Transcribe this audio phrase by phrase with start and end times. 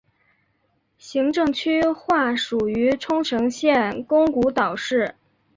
[0.97, 5.13] 行政区划属于冲绳县宫古岛市。